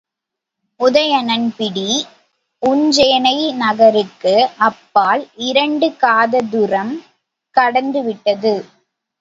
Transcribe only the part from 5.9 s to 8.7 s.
காததுரம் கடந்து விட்டது.